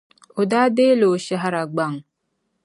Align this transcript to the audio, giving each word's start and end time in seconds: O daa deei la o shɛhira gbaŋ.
O 0.39 0.41
daa 0.51 0.67
deei 0.75 0.95
la 0.99 1.07
o 1.13 1.15
shɛhira 1.25 1.61
gbaŋ. 1.71 1.93